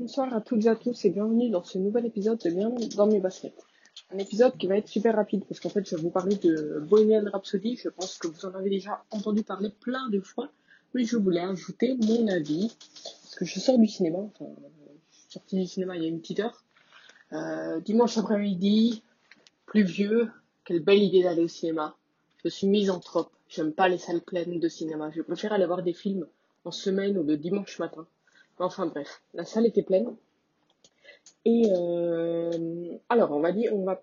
[0.00, 3.08] Bonsoir à toutes et à tous et bienvenue dans ce nouvel épisode de Bien dans
[3.08, 3.66] mes baskets.
[4.12, 6.78] Un épisode qui va être super rapide parce qu'en fait je vais vous parler de
[6.88, 7.74] Bohemian Rhapsody.
[7.82, 10.52] Je pense que vous en avez déjà entendu parler plein de fois,
[10.94, 12.72] mais je voulais ajouter mon avis
[13.22, 14.18] parce que je sors du cinéma.
[14.18, 14.46] Enfin,
[15.10, 16.62] je suis sorti du cinéma il y a une petite heure.
[17.32, 19.02] Euh, dimanche après-midi,
[19.66, 20.30] pluvieux,
[20.64, 21.96] quelle belle idée d'aller au cinéma.
[22.44, 25.10] Je suis misanthrope, j'aime pas les salles pleines de cinéma.
[25.10, 26.28] Je préfère aller voir des films
[26.64, 28.06] en semaine ou le dimanche matin.
[28.60, 30.16] Enfin bref, la salle était pleine.
[31.44, 34.02] Et euh, alors, on va dire, on va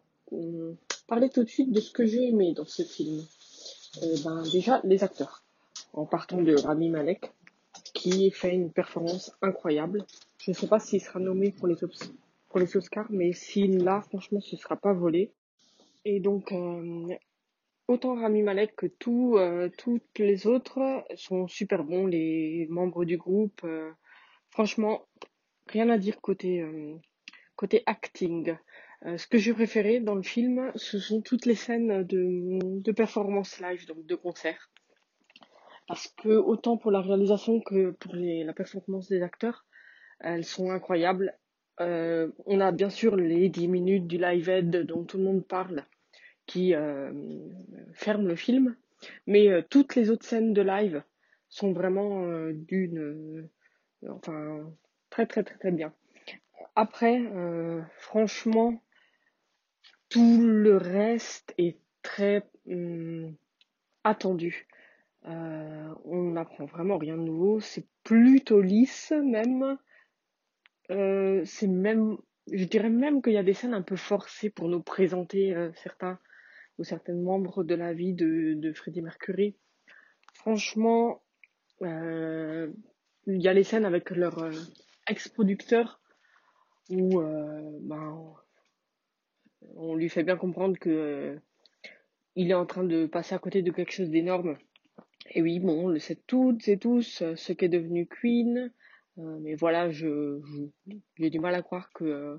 [1.07, 3.23] parler tout de suite de ce que j'ai aimé dans ce film.
[4.03, 5.43] Euh, ben, déjà, les acteurs.
[5.93, 7.31] En partant de Rami Malek,
[7.93, 10.05] qui fait une performance incroyable.
[10.39, 14.55] Je ne sais pas s'il sera nommé pour les, Oscars, mais s'il l'a, franchement, ce
[14.55, 15.31] ne sera pas volé.
[16.03, 17.15] Et donc, euh,
[17.87, 19.37] autant Rami Malek que tout,
[19.77, 23.65] toutes les autres sont super bons, les membres du groupe.
[24.55, 25.05] Franchement,
[25.67, 26.95] rien à dire côté, euh,
[27.57, 28.55] côté acting.
[29.05, 32.91] Euh, ce que j'ai préféré dans le film, ce sont toutes les scènes de, de
[32.93, 34.71] performance live, donc de concert.
[35.89, 39.65] Parce que autant pour la réalisation que pour la performance des acteurs,
[40.21, 41.37] elles sont incroyables.
[41.81, 45.45] Euh, on a bien sûr les 10 minutes du live aid dont tout le monde
[45.45, 45.83] parle
[46.45, 47.11] qui euh,
[47.93, 48.77] ferment le film,
[49.27, 51.03] mais toutes les autres scènes de live
[51.49, 53.49] sont vraiment d'une,
[54.09, 54.71] enfin
[55.09, 55.93] très très très très bien.
[56.75, 58.81] Après, euh, franchement,
[60.09, 63.33] tout le reste est très hum,
[64.03, 64.67] attendu.
[65.25, 67.61] Euh, on n'apprend vraiment rien de nouveau.
[67.61, 69.77] C'est plutôt lisse même.
[70.91, 72.17] Euh, c'est même,
[72.51, 76.19] je dirais même qu'il y a des scènes un peu forcées pour nous présenter certains
[76.77, 79.55] ou certains membres de la vie de, de Freddie Mercury.
[80.33, 81.23] Franchement,
[83.27, 84.51] il y a les scènes avec leur euh,
[85.07, 85.99] ex-producteur
[86.89, 88.33] où euh, ben,
[89.75, 91.35] on lui fait bien comprendre que euh,
[92.35, 94.57] il est en train de passer à côté de quelque chose d'énorme.
[95.31, 98.71] Et oui, bon, on le sait toutes et tous, ce qu'est devenu Queen.
[99.17, 100.41] Mais voilà, je,
[101.17, 102.37] j'ai du mal à croire que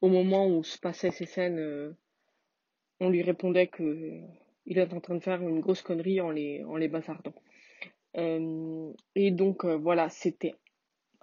[0.00, 1.94] au moment où se passaient ces scènes,
[2.98, 4.22] on lui répondait que
[4.64, 7.34] il est en train de faire une grosse connerie en les, en les bazardant.
[8.16, 10.54] Euh, et donc euh, voilà, c'était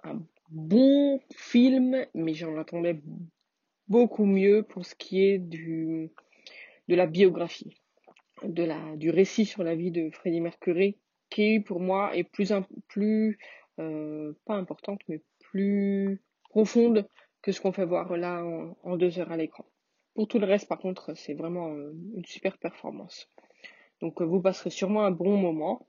[0.02, 3.00] un bon film, mais j'en attendais
[3.88, 6.08] beaucoup mieux pour ce qui est de
[6.88, 7.74] la biographie,
[8.42, 10.98] de la, du récit sur la vie de Freddie Mercury,
[11.30, 12.52] qui pour moi est plus,
[13.80, 17.08] euh, pas importante, mais plus profonde
[17.42, 19.66] que ce qu'on fait voir là en, deux heures à l'écran.
[20.14, 23.28] Pour tout le reste, par contre, c'est vraiment une super performance.
[24.00, 25.88] Donc vous passerez sûrement un bon moment.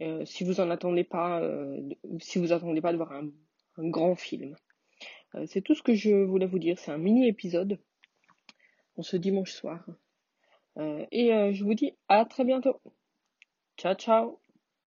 [0.00, 1.80] Euh, si vous en attendez pas, euh,
[2.20, 3.30] si vous attendez pas de voir un,
[3.78, 4.56] grand film.
[5.34, 6.78] Euh, c'est tout ce que je voulais vous dire.
[6.78, 7.78] C'est un mini épisode
[8.96, 9.84] en ce dimanche soir.
[11.12, 12.80] Et je vous dis à très bientôt.
[13.76, 14.43] Ciao ciao